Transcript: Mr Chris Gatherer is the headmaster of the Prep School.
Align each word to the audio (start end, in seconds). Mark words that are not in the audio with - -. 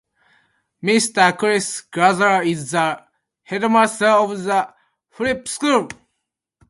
Mr 0.83 1.37
Chris 1.37 1.81
Gatherer 1.81 2.41
is 2.41 2.71
the 2.71 3.03
headmaster 3.43 4.07
of 4.07 4.43
the 4.43 4.73
Prep 5.11 5.47
School. 5.47 5.89